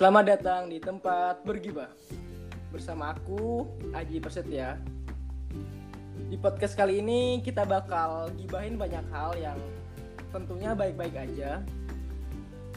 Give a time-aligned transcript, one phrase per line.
[0.00, 1.92] Selamat datang di tempat bergibah
[2.72, 4.80] bersama aku Aji Persetia.
[6.24, 9.60] Di podcast kali ini kita bakal gibahin banyak hal yang
[10.32, 11.60] tentunya baik-baik aja.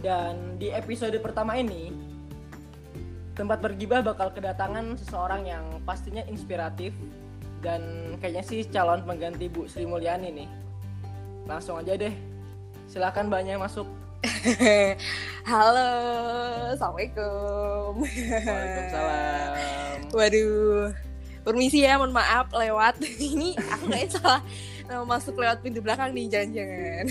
[0.04, 1.96] Dan di episode pertama ini
[3.40, 6.92] tempat bergibah bakal kedatangan seseorang yang pastinya inspiratif
[7.64, 7.80] dan
[8.20, 10.50] kayaknya sih calon pengganti Bu Sri Mulyani nih.
[11.48, 12.12] Langsung aja deh.
[12.92, 14.03] Silakan banyak masuk.
[15.48, 15.90] Halo,
[16.76, 18.04] assalamualaikum.
[18.04, 20.00] Waalaikumsalam.
[20.12, 20.92] Waduh,
[21.48, 23.00] permisi ya, mohon maaf lewat.
[23.34, 24.42] Ini aku kayaknya salah
[24.92, 27.06] mau masuk lewat pintu belakang nih, jangan-jangan.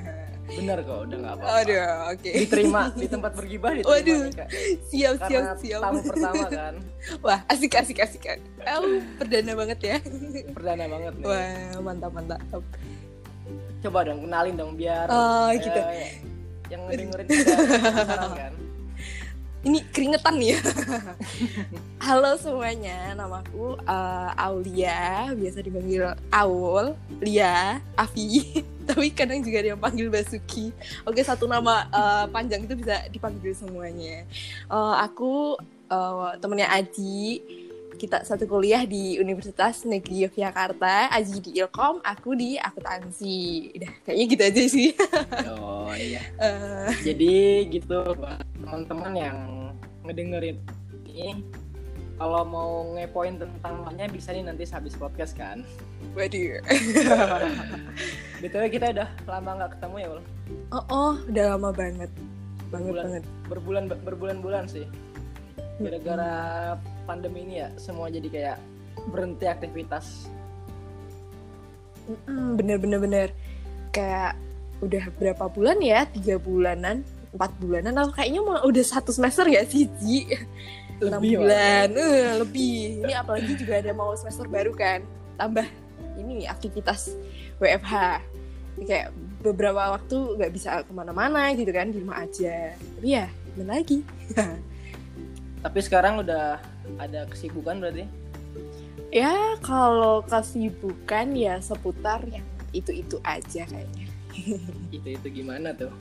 [0.46, 1.58] Bener kok, udah nggak apa-apa.
[1.66, 1.82] Aduh,
[2.14, 2.30] oke.
[2.38, 4.46] Diterima di tempat bergibah diterima Waduh, nih,
[4.86, 5.80] siap, siap, siap.
[5.82, 6.74] tamu pertama kan,
[7.18, 8.22] Wah, asik, asik, asik.
[8.62, 9.96] Oh, perdana banget ya.
[10.54, 11.26] perdana banget nih.
[11.26, 12.38] Wah, mantap, mantap.
[13.82, 15.80] Coba dong kenalin dong biar Oh, eh, gitu.
[16.70, 18.54] Yang dengerin kita kan.
[19.66, 20.60] Ini keringetan nih ya.
[22.06, 30.06] Halo semuanya, namaku eh, Aulia, biasa dipanggil Aul, Lia, Avi, tapi kadang juga yang panggil
[30.06, 30.70] Basuki.
[31.02, 34.22] Oke, satu nama eh, panjang itu bisa dipanggil semuanya.
[34.70, 35.58] Eh, aku
[35.90, 37.42] eh, temennya Aji,
[37.96, 43.72] kita satu kuliah di Universitas Negeri Yogyakarta, Aji di Ilkom, aku di akuntansi.
[43.80, 44.88] Udah, kayaknya gitu aja sih.
[45.56, 46.18] Oh iya.
[46.42, 48.02] Eh, Jadi gitu
[48.58, 49.38] teman-teman yang
[50.02, 50.58] ngedengerin
[51.06, 51.46] ini
[52.16, 55.62] kalau mau ngepoin tentang namanya bisa nih nanti habis podcast kan.
[56.16, 56.60] waduh.
[58.40, 60.20] BTW kita udah lama nggak ketemu ya, Ul.
[60.72, 62.10] Oh, oh, udah lama banget.
[62.72, 63.22] Banget banget.
[63.46, 64.84] Berbulan berbulan-bulan sih.
[65.78, 66.32] Gara-gara
[67.06, 68.58] pandemi ini ya semua jadi kayak
[69.08, 70.26] berhenti aktivitas.
[72.58, 73.28] Bener bener bener.
[73.94, 74.34] Kayak
[74.82, 76.04] udah berapa bulan ya?
[76.10, 77.06] Tiga bulanan
[77.36, 77.92] empat bulanan.
[78.00, 80.24] Atau kayaknya mau udah satu semester gak sih Ji?
[81.04, 81.92] Enam bulan.
[81.92, 83.04] Eh, lebih.
[83.04, 85.04] Ini apalagi juga ada mau semester baru kan?
[85.36, 85.68] Tambah
[86.16, 87.12] ini aktivitas
[87.60, 88.24] WFH
[88.76, 89.08] kayak
[89.44, 91.92] beberapa waktu nggak bisa ke mana-mana gitu kan?
[91.92, 92.72] Di rumah aja.
[92.72, 94.00] Tapi ya gimana lagi.
[95.64, 96.56] Tapi sekarang udah
[96.96, 98.04] ada kesibukan berarti.
[99.08, 104.06] ya kalau kesibukan ya seputar yang itu-itu aja kayaknya
[104.96, 105.92] Itu itu gimana tuh?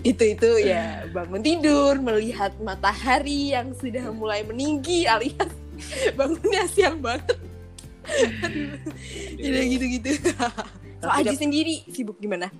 [0.00, 5.50] itu itu ya bangun tidur melihat matahari yang sudah mulai meninggi alias
[6.18, 7.36] bangunnya siang banget
[9.34, 10.08] jadi gitu gitu
[11.00, 12.52] kalau Aji kat- sendiri sibuk gimana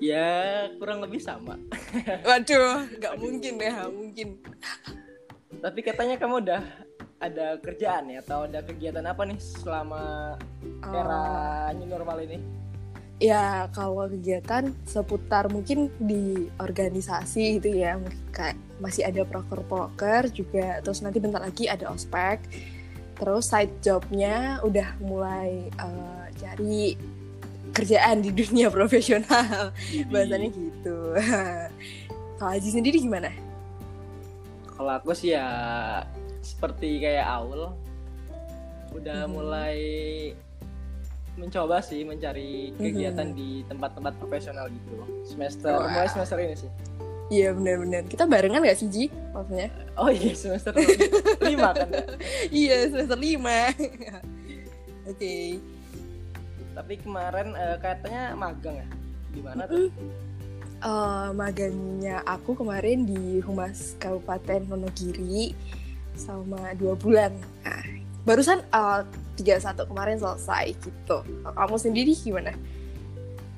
[0.00, 0.24] Ya
[0.80, 1.60] kurang lebih sama.
[2.24, 4.28] waduh nggak mungkin ya mungkin
[5.60, 6.62] Tapi katanya kamu udah
[7.20, 10.34] ada kerjaan ya atau ada kegiatan apa nih selama
[10.88, 12.40] era new normal ini?
[13.20, 20.80] ya kalau kegiatan seputar mungkin di organisasi gitu ya mungkin kayak masih ada proker-proker juga
[20.80, 22.40] terus nanti bentar lagi ada ospek.
[23.20, 26.96] Terus side jobnya udah mulai eh, cari
[27.76, 29.76] kerjaan di dunia profesional.
[30.08, 30.98] Bahasanya gitu.
[32.40, 33.28] Kalau Aji sendiri gimana
[34.80, 35.44] Kalau aku sih ya
[36.40, 37.68] seperti kayak Aul
[38.96, 39.32] udah Mhm.
[39.36, 39.76] mulai
[41.36, 45.04] mencoba sih mencari kegiatan di tempat-tempat profesional gitu.
[45.28, 45.84] Semester Wah.
[45.84, 46.70] mulai semester ini sih.
[47.28, 49.04] Iya benar-benar kita barengan gak sih Ji?
[49.36, 49.68] Maksudnya?
[50.00, 50.72] Oh iya semester
[51.44, 51.76] lima.
[51.76, 51.88] Kan?
[51.92, 52.04] Ya?
[52.64, 53.68] iya semester lima.
[55.12, 55.60] Oke.
[56.72, 58.88] Tapi kemarin eh, katanya magang ya?
[59.36, 59.92] Gimana tuh
[60.80, 65.52] Eh, magangnya aku kemarin di Humas Kabupaten Wonogiri
[66.16, 67.36] sama dua bulan.
[67.60, 67.84] Nah,
[68.24, 69.00] barusan eh,
[69.36, 71.20] 31 kemarin selesai gitu.
[71.44, 72.56] Kamu sendiri gimana?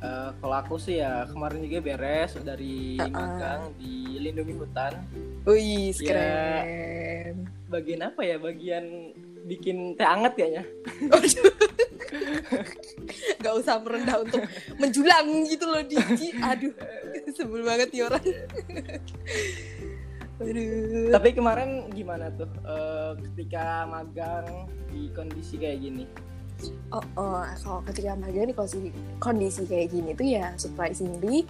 [0.03, 3.09] Eh, kalau aku sih ya kemarin juga beres dari Uh-uh.
[3.09, 4.93] magang di lindungi hutan
[5.47, 6.03] Wih, Ya.
[6.03, 7.35] keren.
[7.67, 9.15] bagian apa ya bagian
[9.47, 10.65] bikin teh anget kayaknya.
[13.41, 14.45] Gak usah merendah untuk
[14.77, 16.37] menjulang gitu loh Diji.
[16.37, 16.77] Aduh,
[17.35, 18.25] sebel banget nih orang.
[20.43, 21.13] Waduh.
[21.15, 26.05] tapi kemarin gimana tuh eh, ketika magang di kondisi kayak gini
[26.95, 31.43] Oh, oh, kalau ketika magang di kondisi, kondisi kayak gini tuh ya surprisingly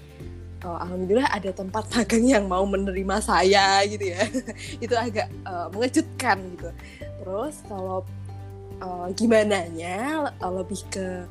[0.64, 4.24] oh, alhamdulillah ada tempat magang yang mau menerima saya gitu ya.
[4.84, 6.70] Itu agak eh, mengejutkan gitu.
[6.96, 8.08] Terus kalau
[8.80, 11.28] eh, gimana nya lebih ke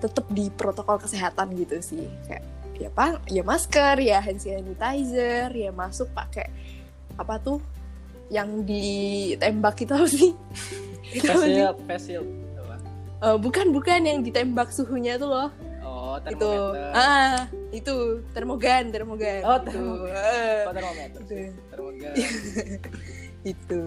[0.00, 2.10] tetap di protokol kesehatan gitu sih.
[2.26, 2.42] Kayak
[2.80, 6.48] ya pak ya masker ya hand sanitizer ya masuk pakai
[7.20, 7.60] apa tuh
[8.32, 10.32] yang ditembak itu apa sih
[11.10, 11.26] Itu
[11.90, 12.28] face shield?
[13.20, 15.48] Eh, bukan bukan yang ditembak suhunya tuh loh
[15.84, 16.50] oh itu
[16.96, 19.66] ah itu termogan termogan Oh, Itu.
[19.68, 20.14] termogan.
[20.16, 21.20] Ah, Oh, termometer.
[21.20, 21.34] Itu.
[21.68, 22.12] Termogan.
[23.52, 23.80] itu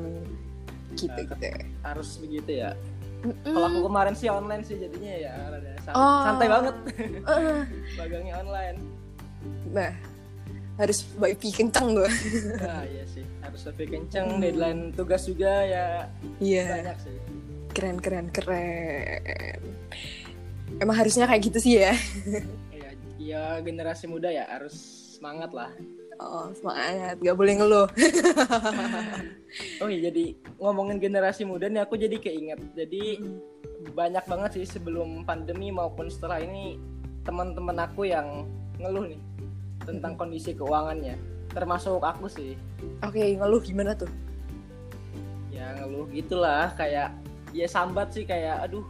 [0.93, 1.47] gitu Nah, gitu
[1.81, 2.77] Harus begitu ya.
[3.23, 3.43] Mm-mm.
[3.45, 6.21] Kalau aku kemarin sih online sih jadinya ya rada san- Oh.
[6.25, 6.75] santai banget
[7.29, 7.63] Ah,
[7.95, 8.77] magangnya online.
[9.69, 9.91] nah
[10.75, 12.11] harus wifi kenceng gue
[12.57, 13.23] Nah, iya sih.
[13.39, 14.39] Harus lebih kenceng, Hmm.
[14.39, 15.87] deadline tugas juga ya
[16.39, 17.15] iya banyak sih.
[17.69, 19.61] keren keren keren
[20.75, 21.93] emang harusnya kayak gitu sih ya
[22.69, 24.73] Ya, ya generasi muda ya harus
[25.13, 25.71] semangat lah.
[26.19, 27.88] Oh semangat gak boleh ngeluh
[29.81, 32.57] Oh iya jadi ngomongin generasi muda nih aku jadi keinget.
[32.74, 33.21] Jadi
[33.94, 36.81] banyak banget sih sebelum pandemi maupun setelah ini
[37.21, 38.50] teman-teman aku yang
[38.81, 39.21] ngeluh nih
[39.86, 41.13] tentang kondisi keuangannya.
[41.54, 42.57] Termasuk aku sih.
[43.06, 44.10] oke ngeluh gimana tuh
[45.54, 47.13] Ya ngeluh gitulah kayak
[47.54, 48.81] ya sambat sih kayak aduh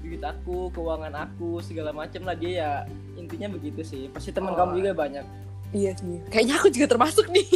[0.00, 2.70] duit aku, keuangan aku segala macem lah dia ya
[3.16, 4.02] intinya begitu sih.
[4.12, 4.58] Pasti teman Oh.
[4.60, 5.24] kamu juga banyak.
[5.70, 7.46] Iya sih, kayaknya aku juga termasuk nih.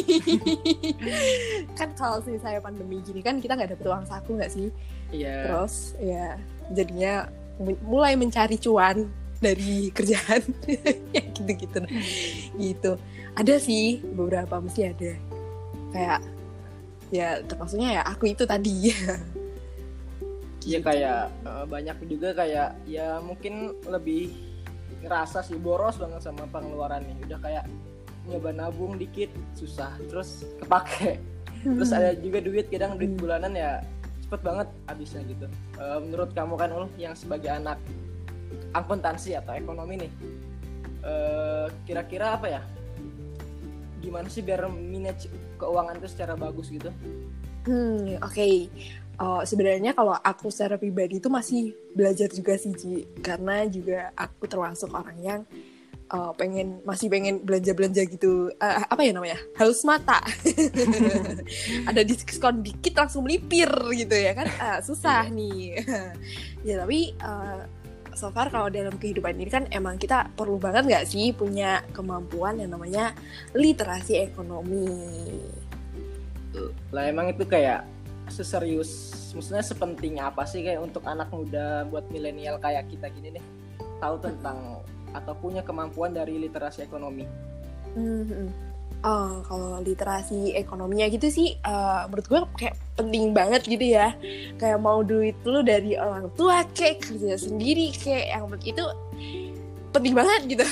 [1.78, 4.70] kan kalau sih saya pandemi gini kan kita nggak dapet uang saku nggak sih?
[5.11, 5.50] Iya.
[5.50, 6.38] Terus ya
[6.70, 7.26] jadinya
[7.58, 9.11] mu- mulai mencari cuan
[9.43, 10.46] dari kerjaan
[11.14, 11.90] ya gitu-gitu nah.
[12.55, 12.94] gitu.
[13.34, 15.12] Ada sih beberapa mesti ada
[15.90, 16.20] kayak
[17.10, 18.94] ya termasuknya ya aku itu tadi.
[20.64, 24.31] Iya kayak eh, banyak juga kayak ya mungkin lebih
[25.02, 27.19] ngerasa sih boros banget sama pengeluaran nih.
[27.26, 27.64] Udah kayak
[28.28, 31.20] nyoba nabung dikit susah, terus kepake.
[31.64, 33.20] Terus ada juga duit kadang duit Hmm.
[33.20, 33.80] bulanan ya
[34.24, 35.46] cepet banget habisnya gitu.
[35.80, 37.80] Eh, menurut kamu kan Ul yang sebagai anak
[38.76, 40.12] akuntansi atau ekonomi nih,
[41.04, 42.62] eh, kira-kira apa ya?
[44.04, 46.92] Gimana sih biar manage keuangan itu secara bagus gitu?
[47.64, 48.48] Hmm, oke.
[49.14, 53.06] Oh, sebenarnya kalau aku secara pribadi itu masih belajar juga sih, Ji.
[53.22, 55.40] Karena juga aku termasuk orang yang
[56.10, 58.52] uh, pengen masih pengen belanja-belanja gitu.
[58.58, 59.38] Uh, apa ya namanya?
[59.56, 60.20] Haus mata.
[61.88, 64.46] Ada diskon dikit langsung melipir gitu ya kan?
[64.60, 65.80] Ah, susah nih.
[66.68, 67.64] ya tapi uh,
[68.14, 72.60] so far kalau dalam kehidupan ini kan emang kita perlu banget nggak sih punya kemampuan
[72.60, 73.12] yang namanya
[73.52, 74.90] literasi ekonomi.
[76.94, 77.82] lah emang itu kayak
[78.30, 83.44] seserius maksudnya sepenting apa sih kayak untuk anak muda buat milenial kayak kita gini nih
[83.98, 87.25] tahu tentang atau punya kemampuan dari literasi ekonomi
[87.94, 88.50] Hmm,
[89.05, 94.16] Oh, kalau literasi ekonominya gitu sih, eh, menurut gue kayak penting banget gitu ya.
[94.56, 98.81] Kayak mau duit lu dari orang tua, kayak kerja sendiri, kayak yang itu
[99.93, 100.64] penting banget gitu.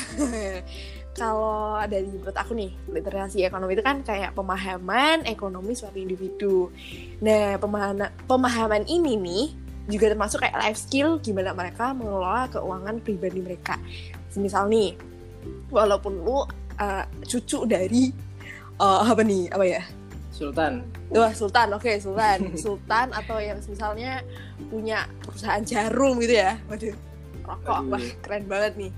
[1.20, 6.72] kalau dari menurut aku nih, literasi ekonomi itu kan kayak pemahaman ekonomi suatu individu.
[7.20, 9.44] Nah, pemahaman pemahaman ini nih
[9.92, 13.76] juga termasuk kayak life skill gimana mereka mengelola keuangan pribadi mereka.
[14.38, 14.96] Misal nih,
[15.68, 16.44] walaupun lu
[16.78, 18.12] uh, cucu dari
[18.80, 19.82] uh, apa nih apa ya?
[20.32, 20.84] Sultan.
[21.12, 22.38] Wah Sultan oke Sultan.
[22.64, 24.24] Sultan atau yang misalnya
[24.72, 26.56] punya perusahaan jarum gitu ya.
[26.66, 27.12] Waduh
[27.46, 27.78] rokok.
[27.78, 27.90] Aduh.
[27.92, 28.92] wah keren banget nih.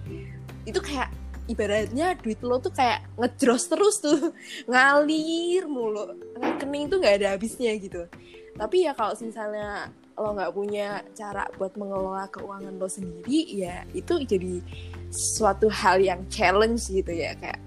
[0.68, 1.10] Itu kayak
[1.50, 4.32] ibaratnya duit lo tuh kayak ngejros terus tuh.
[4.70, 6.14] Ngalir mulu.
[6.38, 8.06] Rekening tuh nggak ada habisnya gitu.
[8.54, 14.22] Tapi ya kalau misalnya lo nggak punya cara buat mengelola keuangan lo sendiri ya itu
[14.22, 14.62] jadi
[15.10, 17.58] suatu hal yang challenge gitu ya kayak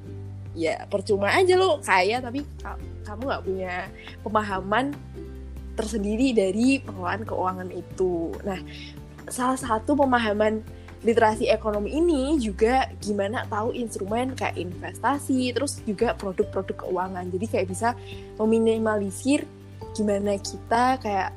[0.58, 3.74] ya percuma aja lo kaya tapi ka- kamu nggak punya
[4.24, 4.86] pemahaman
[5.78, 8.34] tersendiri dari pengelolaan keuangan itu.
[8.42, 8.58] Nah,
[9.30, 10.66] salah satu pemahaman
[11.06, 17.30] literasi ekonomi ini juga gimana tahu instrumen kayak investasi, terus juga produk-produk keuangan.
[17.30, 17.94] Jadi kayak bisa
[18.42, 19.46] meminimalisir
[19.94, 21.30] gimana kita kayak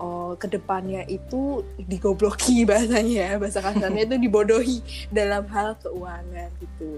[0.00, 4.78] oh ke depannya itu digobloki bahasanya ya bahasa kasarnya itu dibodohi
[5.12, 6.92] dalam hal keuangan gitu.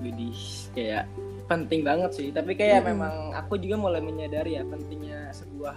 [0.00, 0.28] jadi
[0.72, 1.04] kayak
[1.44, 2.90] penting banget sih tapi kayak Mm-mm.
[2.96, 5.76] memang aku juga mulai menyadari ya pentingnya sebuah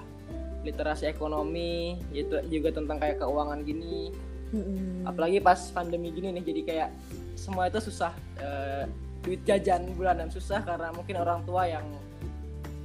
[0.64, 4.16] literasi ekonomi yaitu juga tentang kayak keuangan gini
[4.56, 5.04] Mm-mm.
[5.04, 6.90] apalagi pas pandemi gini nih jadi kayak
[7.36, 8.86] semua itu susah Eh,
[9.24, 11.88] duit jajan bulanan susah karena mungkin orang tua yang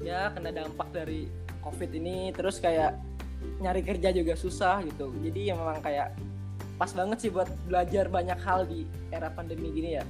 [0.02, 1.26] ya kena dampak dari
[1.62, 2.96] covid ini terus kayak
[3.62, 6.08] nyari kerja juga susah gitu jadi ya memang kayak
[6.78, 10.04] pas banget sih buat belajar banyak hal di era pandemi gini ya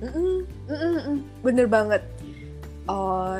[0.00, 1.18] Mm-mm, mm-mm, mm.
[1.44, 2.00] bener banget.
[2.88, 3.36] Oh,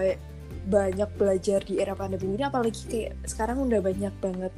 [0.68, 4.52] banyak belajar di era pandemi ini, apalagi kayak sekarang udah banyak banget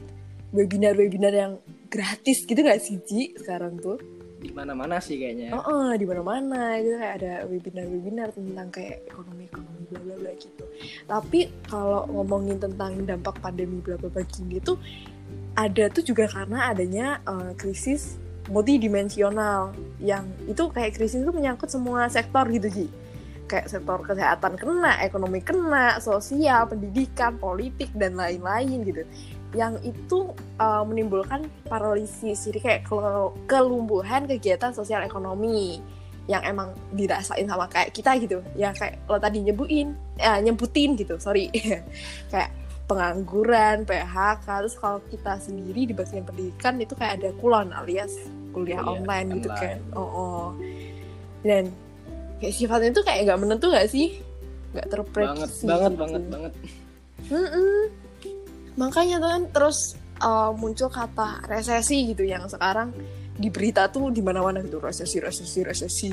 [0.50, 1.52] webinar-webinar yang
[1.87, 4.02] gratis gitu gak sih Ji sekarang tuh?
[4.43, 9.82] di mana-mana sih kayaknya Oh, oh, di mana-mana gitu kayak ada webinar-webinar tentang kayak ekonomi-ekonomi
[9.93, 10.65] bla bla bla gitu.
[11.05, 14.81] Tapi kalau ngomongin tentang dampak pandemi bla bla bla gini tuh
[15.53, 18.17] ada tuh juga karena adanya eh, krisis
[18.51, 22.87] multidimensional yang itu kayak krisis itu menyangkut semua sektor gitu Ji
[23.53, 29.05] kayak sektor kesehatan kena, ekonomi kena, sosial, pendidikan, politik dan lain-lain gitu.
[29.53, 32.83] Yang itu uh, menimbulkan paralisis, jadi kayak
[33.45, 35.85] kelumpuhan kegiatan sosial ekonomi
[36.31, 38.38] yang emang dirasain sama kayak kita gitu.
[38.55, 41.50] Ya kayak lo tadi nyebutin, ya nyebutin gitu, sorry.
[42.33, 42.50] kayak
[42.87, 48.12] pengangguran, PHK, terus kalau kita sendiri di bagian pendidikan itu kayak ada kulon alias
[48.52, 49.81] kuliah oh, online iya, gitu online.
[49.88, 49.97] kan.
[49.97, 50.45] Oh, oh.
[51.43, 51.73] Dan
[52.43, 54.19] kayak sifatnya tuh kayak nggak menentu gak sih
[54.75, 56.02] nggak terprediksi banget banget gitu.
[56.02, 56.52] banget banget
[57.31, 57.81] mm -mm.
[58.75, 59.79] makanya tuh kan terus
[60.19, 62.91] uh, muncul kata resesi gitu yang sekarang
[63.33, 66.11] di berita tuh di mana-mana gitu resesi resesi resesi.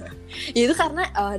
[0.56, 1.38] Ya itu karena uh,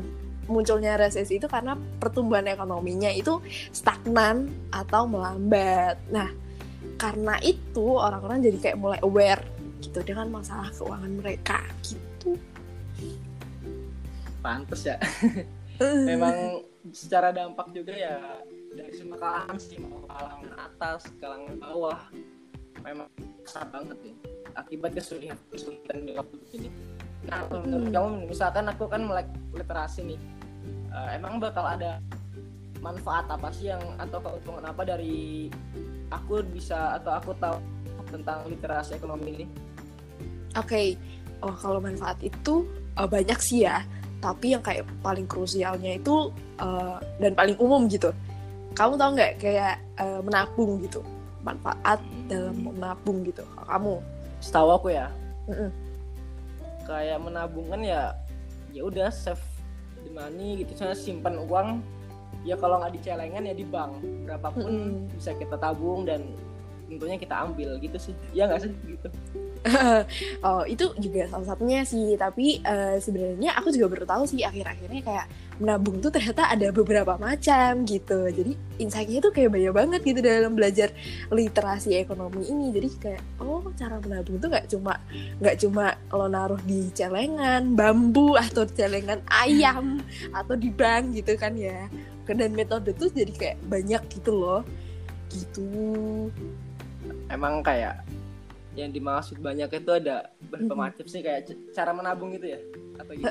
[0.49, 3.37] munculnya resesi itu karena pertumbuhan ekonominya itu
[3.69, 6.01] stagnan atau melambat.
[6.09, 6.33] Nah
[6.97, 9.43] karena itu orang-orang jadi kayak mulai aware
[9.79, 12.35] gitu dengan masalah keuangan mereka gitu.
[14.41, 14.97] Pantes ya.
[16.09, 18.17] Memang secara dampak juga ya
[18.73, 22.01] dari semua kalangan sih mau kalangan atas kalangan bawah.
[22.83, 23.07] Memang
[23.43, 26.69] besar banget ya akibat kesulitan kesulitan di waktu ini
[27.27, 27.91] nah hmm.
[27.91, 30.19] kamu misalkan aku kan melek literasi nih
[30.93, 31.99] uh, emang bakal ada
[32.79, 35.51] manfaat apa sih yang atau keuntungan apa dari
[36.09, 37.59] aku bisa atau aku tahu
[38.09, 39.45] tentang literasi ekonomi ini?
[40.55, 40.87] Oke, okay.
[41.43, 42.63] oh kalau manfaat itu
[42.95, 43.83] uh, banyak sih ya
[44.19, 48.11] tapi yang kayak paling krusialnya itu uh, dan paling umum gitu
[48.75, 50.99] kamu tahu nggak kayak uh, menabung gitu
[51.39, 54.03] manfaat dalam menabung gitu kamu
[54.39, 55.07] setahu aku ya
[55.47, 55.69] mm -mm.
[56.87, 58.15] kayak menabung kan ya
[58.73, 59.41] ya udah save
[60.03, 61.83] the money gitu saya simpan uang
[62.47, 65.15] ya kalau nggak di celengan ya di bank berapapun mm -mm.
[65.15, 66.23] bisa kita tabung dan
[66.89, 68.15] tentunya kita ambil gitu sih.
[68.33, 68.73] Ya nggak sih?
[68.83, 69.09] Gitu.
[70.45, 72.15] Oh itu juga salah satunya sih.
[72.15, 75.27] Tapi uh, sebenarnya aku juga baru tahu sih akhir-akhirnya kayak
[75.59, 78.31] menabung tuh ternyata ada beberapa macam gitu.
[78.31, 80.89] Jadi insightnya tuh kayak banyak banget gitu dalam belajar
[81.29, 82.71] literasi ekonomi ini.
[82.71, 84.93] Jadi kayak oh cara menabung tuh nggak cuma
[85.43, 89.99] nggak cuma lo naruh di celengan bambu atau celengan ayam
[90.31, 91.91] atau di bank gitu kan ya.
[92.29, 94.61] Dan metode tuh jadi kayak banyak gitu loh.
[95.33, 96.29] Gitu
[97.29, 98.03] emang kayak
[98.77, 100.77] yang dimaksud banyak itu ada beberapa mm-hmm.
[100.77, 102.59] macam sih kayak cara menabung gitu ya?
[103.01, 103.29] Atau gitu?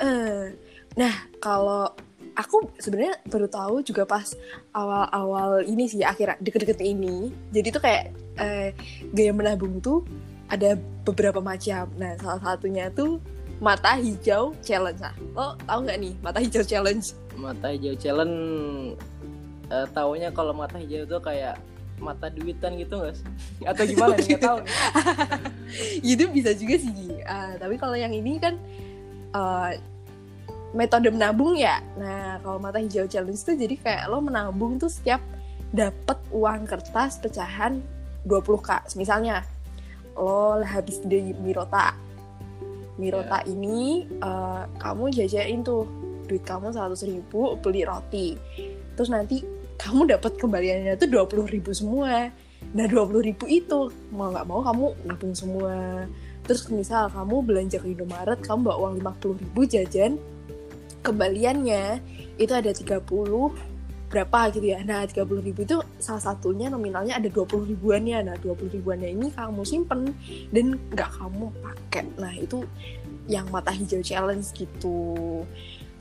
[1.00, 1.94] nah kalau
[2.34, 4.34] aku sebenarnya baru tahu juga pas
[4.74, 7.30] awal-awal ini sih akhir deket-deket ini.
[7.54, 8.04] Jadi tuh kayak
[8.38, 8.74] eh,
[9.14, 10.02] gaya menabung tuh
[10.50, 10.74] ada
[11.06, 11.86] beberapa macam.
[11.96, 13.22] Nah salah satunya tuh
[13.62, 15.00] mata hijau challenge.
[15.00, 17.14] Nah lo tahu nggak nih mata hijau challenge?
[17.38, 18.36] Mata hijau challenge
[19.70, 21.56] uh, taunya kalau mata hijau itu kayak
[21.98, 23.26] mata duitan gitu nggak sih?
[23.66, 24.58] Atau gimana nggak tahu.
[26.14, 28.56] Itu bisa juga sih uh, tapi kalau yang ini kan
[29.36, 29.76] uh,
[30.72, 31.80] metode menabung ya.
[32.00, 35.20] Nah kalau mata hijau challenge itu jadi kayak lo menabung tuh setiap
[35.72, 37.80] dapat uang kertas pecahan
[38.24, 39.44] 20k misalnya.
[40.16, 41.94] Lo habis di Mirota.
[42.98, 43.52] Mirota yeah.
[43.52, 45.86] ini uh, kamu jajain tuh.
[46.28, 48.36] Duit kamu seratus ribu beli roti.
[48.92, 49.40] Terus nanti
[49.78, 52.34] kamu dapat kembaliannya tuh dua puluh ribu semua.
[52.74, 56.04] Nah dua puluh ribu itu mau nggak mau kamu nabung semua.
[56.44, 60.18] Terus misal kamu belanja ke Indomaret kamu bawa uang lima puluh ribu jajan
[61.02, 62.02] kembaliannya
[62.36, 63.06] itu ada 30
[64.08, 64.80] berapa gitu ya.
[64.82, 68.18] Nah 30 ribu itu salah satunya nominalnya ada 20 ribuannya.
[68.24, 70.10] Nah 20 ribuannya ini kamu simpen
[70.50, 72.04] dan nggak kamu pakai.
[72.16, 72.64] Nah itu
[73.28, 75.44] yang mata hijau challenge gitu.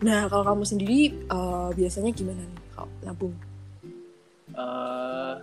[0.02, 2.62] Nah kalau kamu sendiri uh, biasanya gimana nih?
[2.74, 3.36] Kalau nabung
[4.58, 5.40] uh,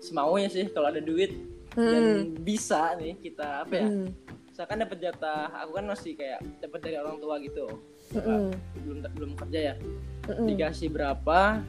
[0.00, 1.36] semaunya sih kalau ada duit
[1.76, 1.92] hmm.
[1.92, 2.04] dan
[2.42, 4.06] bisa nih kita apa ya hmm.
[4.50, 7.66] misalkan dapat jatah aku kan masih kayak dapat dari orang tua gitu
[8.16, 8.50] hmm.
[8.84, 9.74] belum belum kerja ya
[10.28, 10.46] hmm.
[10.48, 11.60] dikasih berapa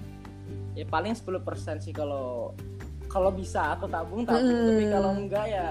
[0.76, 2.52] ya paling 10% sih kalau
[3.08, 4.68] kalau bisa aku tabung tabung hmm.
[4.68, 5.68] tapi kalau enggak ya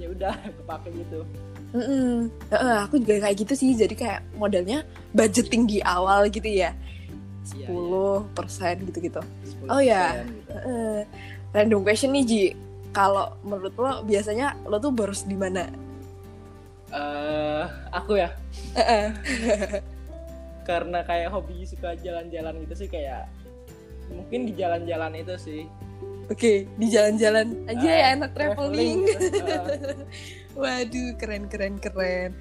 [0.00, 1.22] ya udah kepake gitu
[1.70, 2.14] Mm -mm.
[2.50, 4.82] Uh, aku juga kayak gitu sih jadi kayak modalnya
[5.14, 6.74] budgeting di awal gitu ya
[7.44, 8.70] 10% iya, iya.
[8.84, 9.20] gitu-gitu.
[9.66, 10.52] Oh ya, gitu.
[10.52, 11.00] uh,
[11.56, 12.44] random question nih Ji.
[12.90, 15.70] Kalau menurut lo biasanya lo tuh boros di mana?
[16.90, 18.34] Uh, aku ya.
[18.74, 19.08] Uh -uh.
[20.68, 23.30] Karena kayak hobi suka jalan-jalan gitu sih kayak
[24.10, 25.62] mungkin di jalan-jalan itu sih.
[26.30, 29.06] Oke, okay, di jalan-jalan aja uh, ya enak traveling.
[29.06, 29.66] uh.
[30.60, 32.34] Waduh, keren keren keren.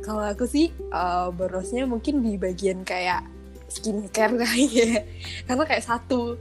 [0.00, 3.20] Kalau aku sih uh, borosnya mungkin di bagian kayak
[3.70, 5.06] skincare kayaknya
[5.46, 6.34] karena kayak satu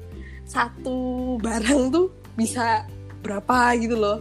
[0.49, 0.97] satu
[1.37, 2.89] barang tuh bisa
[3.21, 4.19] berapa gitu loh.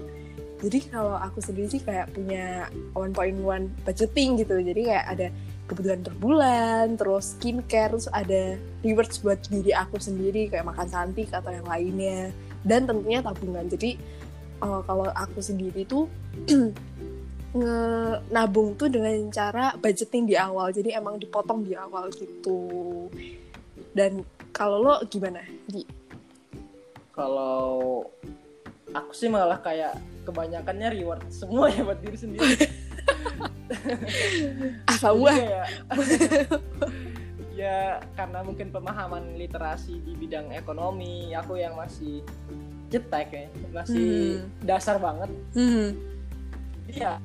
[0.58, 4.58] Jadi kalau aku sendiri sih kayak punya 1.1 budgeting gitu.
[4.58, 5.26] Jadi kayak ada
[5.70, 11.30] kebutuhan per bulan terus skincare terus ada rewards buat diri aku sendiri kayak makan cantik
[11.30, 12.34] atau yang lainnya.
[12.66, 13.70] Dan tentunya tabungan.
[13.70, 13.96] Jadi
[14.60, 16.10] uh, kalau aku sendiri tuh
[17.56, 17.76] nge
[18.28, 23.08] nabung tuh dengan cara budgeting di awal jadi emang dipotong di awal gitu
[23.96, 24.20] dan
[24.52, 25.40] kalau lo gimana
[25.70, 25.86] Gi?
[27.14, 28.04] Kalau
[28.94, 32.56] aku sih malah kayak kebanyakannya reward semua ya buat diri sendiri.
[34.92, 35.34] Apa gua?
[37.58, 42.22] ya karena mungkin pemahaman literasi di bidang ekonomi aku yang masih
[42.86, 44.62] jetek ya masih hmm.
[44.62, 45.26] dasar banget
[45.58, 45.90] hmm.
[46.86, 47.18] ya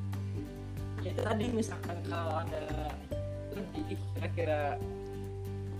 [1.04, 2.64] itu tadi misalkan kalau ada
[3.54, 4.80] lebih kira-kira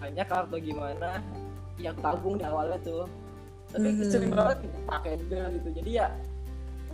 [0.04, 1.24] banyak atau gimana
[1.80, 3.08] yang tabung di awalnya tuh
[3.72, 4.12] tapi hmm.
[4.12, 6.08] sering banget pakai juga gitu jadi ya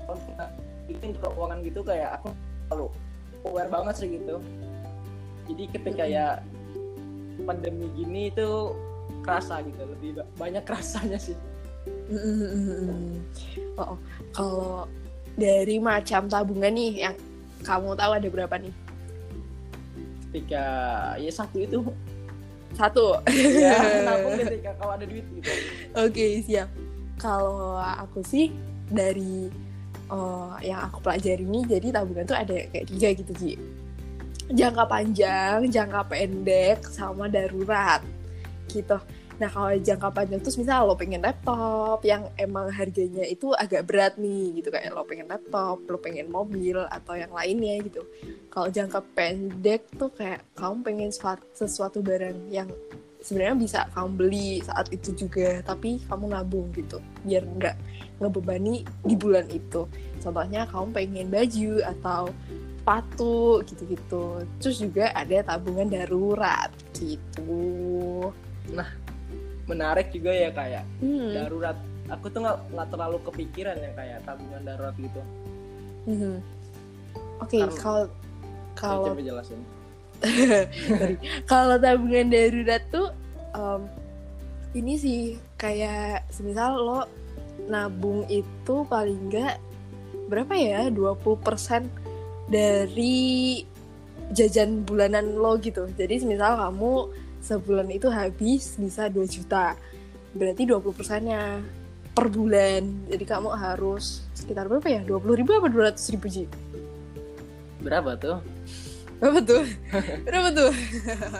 [0.05, 0.45] kalau kita
[0.87, 2.29] bikin keuangan gitu kayak aku
[2.69, 2.87] selalu
[3.43, 4.35] aware banget sih gitu
[5.49, 6.13] jadi ketika hmm.
[6.13, 6.27] ya
[7.43, 8.77] pandemi gini itu
[9.25, 11.35] kerasa gitu lebih banyak kerasanya sih
[12.07, 13.19] hmm.
[13.75, 13.97] oh,
[14.31, 14.87] kalau
[15.35, 17.15] dari macam tabungan nih yang
[17.63, 18.73] kamu tahu ada berapa nih?
[20.29, 20.65] Ketika
[21.17, 21.79] ya satu itu.
[22.77, 23.17] Satu.
[23.29, 25.49] Ya ketika kalau ada duit gitu?
[25.97, 26.69] Oke okay, siap.
[27.19, 28.53] Kalau aku sih
[28.87, 29.51] dari
[30.07, 33.53] uh, yang aku pelajari ini jadi tabungan tuh ada kayak tiga gitu Ji
[34.49, 38.01] jangka panjang, jangka pendek, sama darurat
[38.69, 38.97] gitu.
[39.39, 44.19] Nah kalau jangka panjang tuh misal lo pengen laptop yang emang harganya itu agak berat
[44.19, 48.03] nih gitu kayak lo pengen laptop, lo pengen mobil atau yang lainnya gitu.
[48.51, 52.67] Kalau jangka pendek tuh kayak kamu pengen sesuatu, sesuatu barang yang
[53.23, 56.99] sebenarnya bisa kamu beli saat itu juga tapi kamu nabung gitu.
[57.23, 57.75] Biar nggak
[58.19, 59.87] ngebebani di bulan itu.
[60.19, 62.21] Contohnya kamu pengen baju atau
[62.79, 64.43] sepatu gitu-gitu.
[64.59, 68.33] Terus juga ada tabungan darurat gitu.
[68.75, 69.08] Nah
[69.69, 71.29] menarik juga ya kayak hmm.
[71.37, 71.77] darurat
[72.09, 75.21] aku tuh nggak nggak terlalu kepikiran ya kayak tabungan darurat gitu
[76.09, 76.37] hmm.
[77.37, 78.05] oke okay, kalau
[78.73, 79.61] kalau jelasin
[81.51, 83.13] kalau tabungan darurat tuh
[83.53, 83.85] um,
[84.73, 85.21] ini sih
[85.57, 87.01] kayak semisal lo
[87.69, 89.61] nabung itu paling enggak
[90.29, 91.89] berapa ya 20%
[92.49, 93.61] dari
[94.33, 95.89] jajan bulanan lo gitu.
[95.97, 97.09] Jadi misal kamu
[97.43, 99.75] sebulan itu habis bisa 2 juta.
[100.35, 101.63] Berarti 20 persennya
[102.13, 103.09] per bulan.
[103.09, 105.01] Jadi kamu harus sekitar berapa ya?
[105.03, 106.45] 20 ribu apa 200 ribu Ji?
[107.79, 108.39] Berapa tuh?
[109.19, 109.63] Berapa tuh?
[110.27, 110.71] berapa tuh?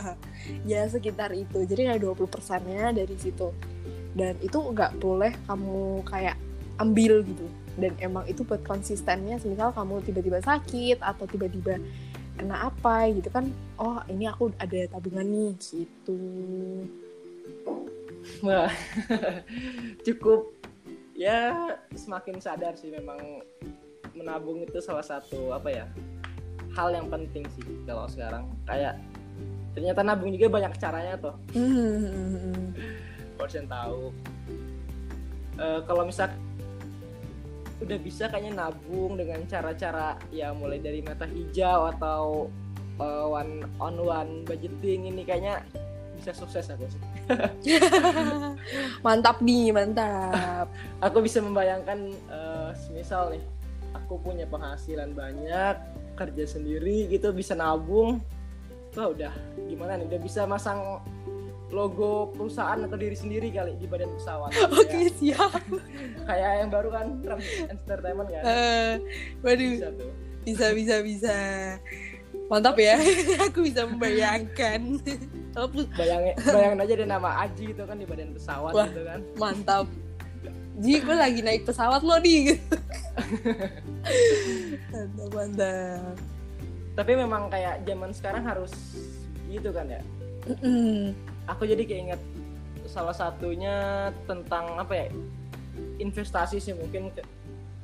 [0.72, 1.64] ya sekitar itu.
[1.68, 3.52] Jadi kayak 20 persennya dari situ.
[4.16, 6.36] Dan itu nggak boleh kamu kayak
[6.80, 7.46] ambil gitu
[7.80, 11.80] dan emang itu buat konsistennya misal kamu tiba-tiba sakit atau tiba-tiba
[12.40, 16.20] kena apa gitu kan oh ini aku ada tabungan nih gitu.
[18.40, 18.72] Wah
[20.08, 20.56] cukup.
[21.20, 23.44] Ya semakin sadar sih memang
[24.16, 25.86] menabung itu salah satu apa ya
[26.80, 28.48] hal yang penting sih kalau sekarang.
[28.64, 28.96] Kayak
[29.76, 31.36] ternyata nabung juga banyak caranya tuh
[33.40, 34.02] kalau tahu
[35.56, 36.28] uh, kalau misal
[37.80, 42.52] udah bisa kayaknya nabung dengan cara-cara ya mulai dari mata hijau atau
[43.00, 45.64] uh, one on one budgeting ini kayaknya
[46.20, 47.02] bisa sukses aku sih.
[49.06, 50.68] mantap nih, mantap.
[51.06, 53.40] aku bisa membayangkan uh, misal nih
[53.96, 55.80] aku punya penghasilan banyak,
[56.20, 58.20] kerja sendiri gitu bisa nabung.
[59.00, 59.32] Wah udah
[59.72, 61.00] gimana nih udah bisa masang
[61.70, 64.50] logo perusahaan atau diri sendiri kali di badan pesawat.
[64.74, 65.62] Oke okay, siap.
[66.30, 68.44] kayak yang baru kan Trump Entertainment kan.
[68.44, 68.94] Uh,
[69.46, 69.74] waduh.
[69.78, 70.12] Bisa, tuh.
[70.46, 71.38] bisa bisa bisa.
[72.50, 72.98] Mantap ya.
[73.50, 74.98] Aku bisa membayangkan.
[75.94, 79.20] Bayangin bayangin aja deh nama Aji itu kan di badan pesawat Wah, gitu kan.
[79.38, 79.88] Mantap.
[80.80, 82.56] Ji, gue lagi naik pesawat lo nih.
[84.96, 86.16] mantap, mantap.
[86.96, 88.72] Tapi memang kayak zaman sekarang harus
[89.52, 90.02] gitu kan ya.
[90.64, 92.22] Mm aku jadi keinget
[92.86, 95.08] salah satunya tentang apa ya
[96.02, 97.22] investasi sih mungkin ke,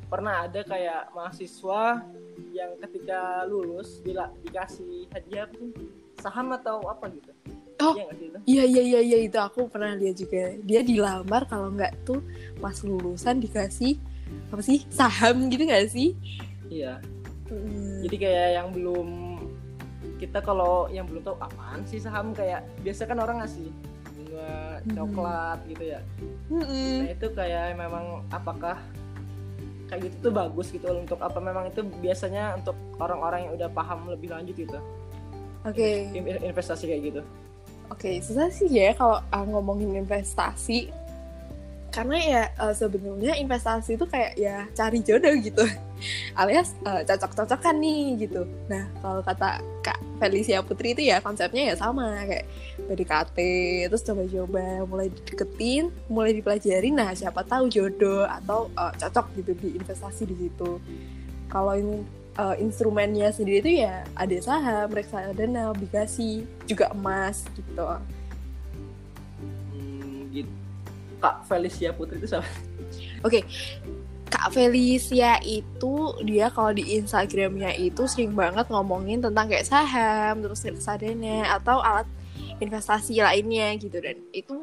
[0.10, 2.06] pernah ada kayak mahasiswa
[2.54, 5.50] yang ketika lulus bila dikasih hadiah
[6.22, 7.34] saham atau apa gitu
[7.76, 7.92] Oh
[8.48, 12.24] iya iya iya iya itu aku pernah lihat juga dia dilamar kalau nggak tuh
[12.64, 14.00] pas lulusan dikasih
[14.48, 16.16] apa sih saham gitu nggak sih?
[16.72, 17.04] Iya.
[17.52, 18.00] Hmm.
[18.08, 19.08] Jadi kayak yang belum
[20.22, 22.32] kita kalau yang belum tahu apaan sih saham?
[22.32, 23.68] Kayak biasa kan orang ngasih
[24.16, 24.52] bunga
[24.96, 26.00] coklat gitu ya.
[26.52, 27.04] Hmm.
[27.04, 28.78] nah itu kayak memang apakah
[29.90, 31.38] kayak gitu tuh bagus gitu untuk apa?
[31.40, 34.80] Memang itu biasanya untuk orang-orang yang udah paham lebih lanjut gitu.
[35.66, 36.14] Oke.
[36.14, 36.46] Okay.
[36.46, 37.22] investasi kayak gitu.
[37.86, 40.90] Oke okay, susah sih ya kalau uh, ngomongin investasi.
[41.94, 45.64] Karena ya uh, sebenarnya investasi itu kayak ya cari jodoh gitu.
[46.40, 48.46] Alias uh, cocok-cocokan nih gitu.
[48.70, 52.46] Nah kalau kata kak Felicia Putri itu ya konsepnya ya sama kayak
[52.88, 53.38] PDKT
[53.92, 59.68] terus coba-coba mulai deketin mulai dipelajari nah siapa tahu jodoh atau uh, cocok gitu di
[59.80, 60.80] investasi di situ
[61.52, 62.04] kalau ini
[62.40, 67.86] uh, instrumennya sendiri itu ya ada saham, reksadana, obligasi, juga emas gitu.
[69.72, 70.52] Hmm, gitu
[71.24, 72.46] Kak Felicia Putri itu siapa?
[73.26, 73.44] Oke, okay.
[74.36, 80.60] Kak Felicia itu dia kalau di Instagramnya itu sering banget ngomongin tentang kayak saham, terus
[80.68, 82.04] reksadana atau alat
[82.60, 83.96] investasi lainnya gitu.
[84.04, 84.60] Dan itu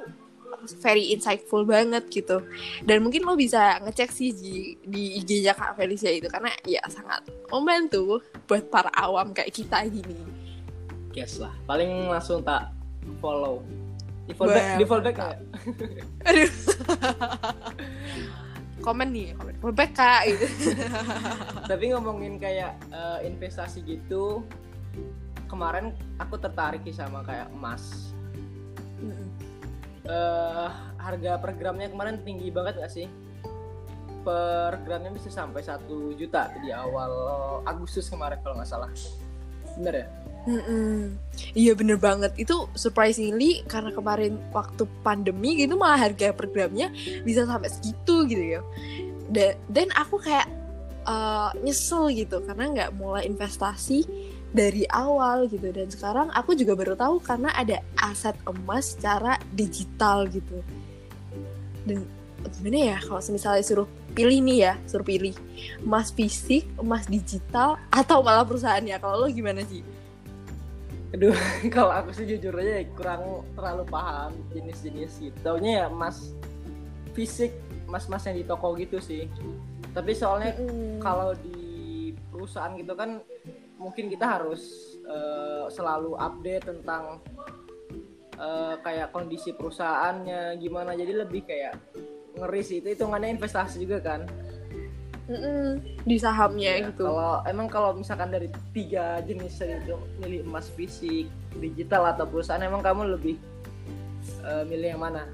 [0.85, 2.45] very insightful banget gitu.
[2.85, 7.25] Dan mungkin lo bisa ngecek sih di, di IG-nya Kak Felicia itu karena ya sangat
[7.49, 10.21] membantu buat para awam kayak kita gini.
[11.17, 11.57] Yes lah.
[11.65, 12.77] Paling langsung tak
[13.25, 13.65] follow.
[14.29, 15.37] Di follow back di follow back gak?
[16.31, 16.53] aduh
[18.83, 19.55] komen nih komen.
[19.95, 20.47] Kak gitu.
[21.71, 24.43] Tapi ngomongin kayak uh, investasi gitu
[25.47, 28.13] kemarin aku tertarik sih sama kayak emas.
[30.03, 30.67] Uh,
[30.99, 33.07] harga per gramnya kemarin tinggi banget gak sih?
[34.27, 37.11] Per gramnya bisa sampai satu juta di awal
[37.67, 38.91] Agustus kemarin kalau nggak salah.
[39.79, 41.15] Bener ya Mm-mm.
[41.55, 46.91] Iya bener banget itu surprisingly karena kemarin waktu pandemi gitu malah harga per gramnya
[47.23, 48.61] bisa sampai segitu gitu ya.
[49.31, 50.51] Dan dan aku kayak
[51.07, 54.03] uh, nyesel gitu karena nggak mulai investasi
[54.53, 60.27] dari awal gitu dan sekarang aku juga baru tahu karena ada aset emas secara digital
[60.27, 60.59] gitu.
[61.87, 62.03] Dan
[62.51, 63.87] gimana ya kalau misalnya suruh
[64.19, 65.31] pilih nih ya suruh pilih
[65.87, 70.02] emas fisik emas digital atau malah perusahaannya kalau lo gimana sih
[71.13, 71.37] aduh
[71.75, 75.37] kalau aku sih jujur aja kurang terlalu paham jenis-jenis gitu.
[75.45, 76.33] Taunya ya emas
[77.13, 77.53] fisik
[77.85, 79.29] emas-emas yang di toko gitu sih.
[79.93, 81.05] Tapi soalnya mm.
[81.05, 83.21] kalau di perusahaan gitu kan
[83.77, 87.21] mungkin kita harus uh, selalu update tentang
[88.41, 90.97] uh, kayak kondisi perusahaannya gimana.
[90.97, 91.77] Jadi lebih kayak
[92.41, 92.81] ngeri sih.
[92.81, 94.25] Itu hitungannya investasi juga kan
[95.33, 97.09] Mm-mm, di sahamnya ya, gitu.
[97.09, 101.25] Kalau emang kalau misalkan dari tiga jenis itu milih emas fisik,
[101.57, 103.41] digital atau perusahaan, emang kamu lebih
[104.45, 105.25] uh, milih yang mana?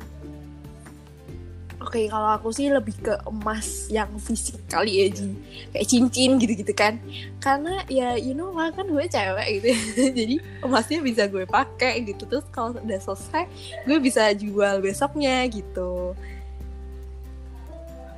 [1.78, 5.30] Oke, okay, kalau aku sih lebih ke emas yang fisik kali ya, Ji.
[5.70, 6.98] Kayak cincin gitu-gitu kan.
[7.38, 9.68] Karena ya you know lah kan gue cewek gitu.
[10.18, 12.26] Jadi emasnya bisa gue pakai gitu.
[12.26, 13.46] Terus kalau udah selesai,
[13.86, 16.18] gue bisa jual besoknya gitu.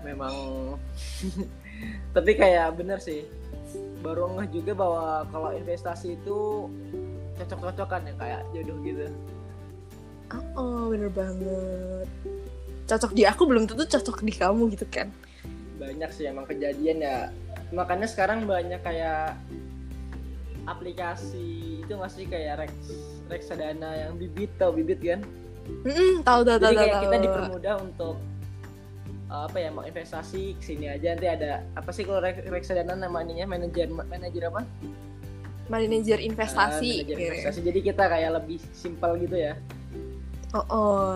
[0.04, 0.34] Memang.
[2.16, 3.24] Tapi kayak bener sih.
[4.00, 6.68] Baru ngeh juga bahwa kalau investasi itu
[7.40, 9.06] cocok-cocokan ya kayak jodoh gitu.
[10.30, 12.08] Oh, oh bener banget.
[12.86, 15.08] Cocok di aku belum tentu cocok di kamu gitu kan.
[15.80, 17.16] Banyak sih emang kejadian ya.
[17.70, 19.38] Makanya sekarang banyak kayak
[20.68, 22.74] aplikasi itu masih kayak Rex
[23.30, 25.22] reksadana yang bibit tau bibit kan?
[25.86, 28.16] Mm -mm, tahu tahu tahu kayak kita dipermudah untuk
[29.30, 31.14] apa ya mau investasi sini aja.
[31.14, 32.18] Nanti ada apa sih kalau
[32.50, 34.66] reksadana namanya manajer manajer apa?
[35.70, 37.60] Manajer investasi, uh, manajer investasi.
[37.62, 39.54] Jadi kita kayak lebih simpel gitu ya.
[40.50, 41.14] Oh, oh.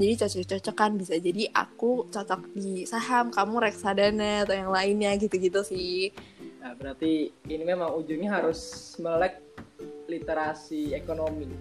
[0.00, 5.60] jadi cocok-cocok kan bisa jadi aku cocok di saham kamu reksadana atau yang lainnya gitu-gitu
[5.60, 6.16] sih.
[6.64, 9.36] Nah, berarti ini memang ujungnya harus melek
[10.08, 11.52] literasi ekonomi.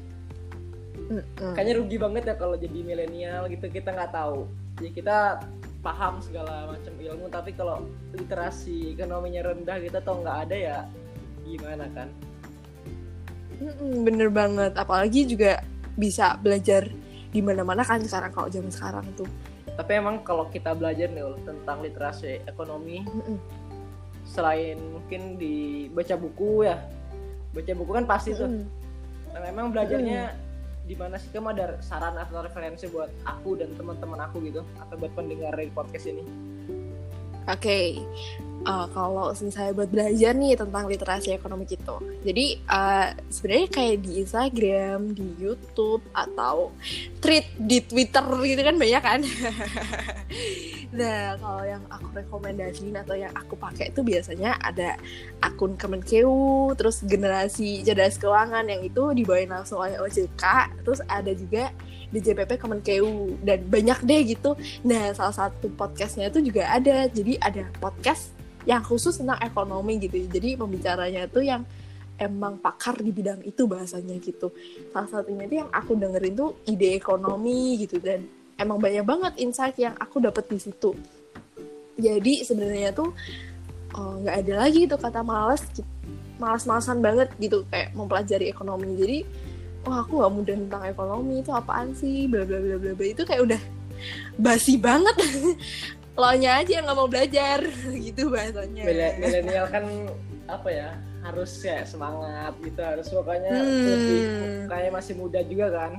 [1.08, 1.54] Mm -mm.
[1.56, 4.44] kayaknya rugi banget ya kalau jadi milenial gitu kita nggak tahu
[4.78, 5.18] jadi kita
[5.82, 10.78] paham segala macam ilmu tapi kalau literasi ekonominya rendah kita tau nggak ada ya
[11.48, 12.10] gimana kan?
[14.06, 14.78] Bener banget.
[14.78, 15.64] Apalagi juga
[15.98, 16.86] bisa belajar
[17.34, 19.26] di mana-mana kan sekarang kalau zaman sekarang tuh.
[19.78, 23.06] Tapi emang kalau kita belajar nih tentang literasi ekonomi
[24.28, 26.78] selain mungkin di baca buku ya
[27.56, 28.50] baca buku kan pasti tuh.
[29.34, 30.47] Nah, memang belajarnya
[30.88, 34.96] di mana sih kamu ada saran atau referensi buat aku dan teman-teman aku gitu atau
[34.96, 36.24] buat pendengar dari podcast ini?
[37.48, 37.88] Oke, okay.
[38.66, 42.00] Uh, kalau saya buat belajar nih tentang literasi ekonomi gitu.
[42.24, 46.74] Jadi uh, sebenarnya kayak di Instagram, di YouTube atau
[47.22, 49.20] tweet di Twitter gitu kan banyak kan.
[50.98, 54.98] nah kalau yang aku rekomendasiin atau yang aku pakai itu biasanya ada
[55.44, 60.44] akun Kemenkeu, terus generasi cerdas keuangan yang itu dibawain langsung oleh OJK,
[60.82, 61.70] terus ada juga
[62.08, 64.56] di JPP Kemenkeu dan banyak deh gitu.
[64.88, 68.38] Nah salah satu podcastnya itu juga ada, jadi ada podcast
[68.68, 70.20] yang khusus tentang ekonomi gitu.
[70.28, 71.64] Jadi pembicaranya itu yang
[72.20, 74.52] emang pakar di bidang itu bahasanya gitu.
[74.92, 78.04] Salah satunya itu yang aku dengerin tuh ide ekonomi gitu.
[78.04, 78.28] Dan
[78.60, 80.92] emang banyak banget insight yang aku dapat di situ.
[81.98, 83.16] Jadi sebenarnya tuh
[83.96, 85.64] oh, nggak oh, ada lagi tuh kata males
[86.38, 89.00] malas-malasan banget gitu kayak mempelajari ekonomi.
[89.00, 89.18] Jadi
[89.88, 92.28] wah oh, aku nggak mudah tentang ekonomi itu apaan sih?
[92.28, 93.06] Bla bla bla bla.
[93.08, 93.62] Itu kayak udah
[94.38, 95.16] basi banget
[96.18, 97.62] lo nya aja yang nggak mau belajar
[98.10, 98.84] gitu bahasanya.
[99.22, 99.86] Milenial kan
[100.50, 100.90] apa ya
[101.22, 103.84] harus ya semangat gitu harus pokoknya hmm.
[103.86, 104.22] lebih
[104.66, 105.92] kayak masih muda juga kan?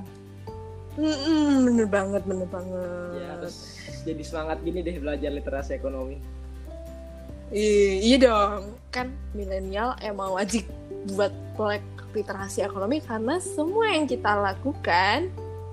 [0.99, 3.15] Hmm, bener banget bener banget.
[3.15, 3.55] Ya harus
[4.03, 6.19] jadi semangat gini deh belajar literasi ekonomi.
[7.55, 8.75] I iya dong.
[8.91, 10.67] Kan milenial emang wajib
[11.15, 15.29] buat proyek literasi ekonomi karena semua yang kita lakukan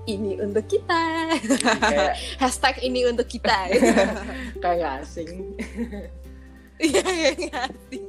[0.07, 1.27] ini untuk kita.
[1.59, 3.67] Kayak, hashtag ini untuk kita.
[4.63, 5.31] Kayak gak asing.
[6.77, 8.05] Iya kayak asing.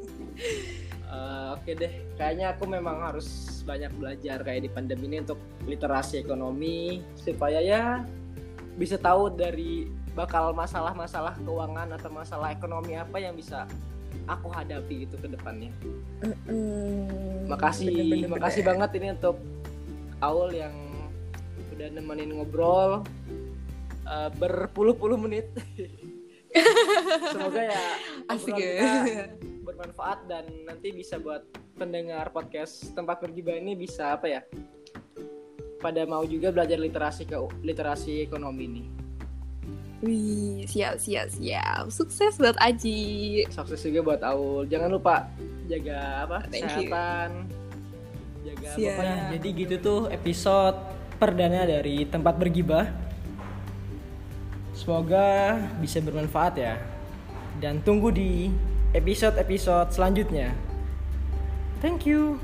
[1.08, 1.92] Uh, oke okay deh.
[2.20, 8.04] Kayaknya aku memang harus banyak belajar kayak di pandemi ini untuk literasi ekonomi supaya ya
[8.76, 13.64] bisa tahu dari bakal masalah-masalah keuangan atau masalah ekonomi apa yang bisa
[14.28, 15.72] aku hadapi itu ke depannya.
[16.44, 18.70] Mm, makasih, bener, bener, makasih bener.
[18.76, 19.37] banget ini untuk
[20.20, 20.74] Aul yang
[21.75, 23.07] udah nemenin ngobrol
[24.09, 25.53] uh, berpuluh-puluh menit.
[27.33, 27.85] Semoga ya
[28.33, 29.29] asik ya.
[29.68, 31.44] bermanfaat dan nanti bisa buat
[31.77, 34.40] pendengar podcast tempat bergibah ini bisa apa ya?
[35.79, 38.85] Pada mau juga belajar literasi ke literasi ekonomi ini.
[39.99, 41.90] Wih, siap siap siap.
[41.90, 43.47] Sukses buat Aji.
[43.51, 44.66] Sukses juga buat Aul.
[44.71, 45.27] Jangan lupa
[45.66, 46.38] jaga apa?
[46.51, 47.29] Thank kesehatan.
[47.47, 48.47] You.
[48.47, 48.87] Jaga siap.
[48.94, 49.16] pokoknya.
[49.37, 50.79] Jadi gitu tuh episode
[51.18, 52.87] perdana dari tempat bergibah.
[54.72, 56.78] Semoga bisa bermanfaat ya.
[57.59, 58.48] Dan tunggu di
[58.94, 60.54] episode-episode selanjutnya.
[61.83, 62.38] Thank you.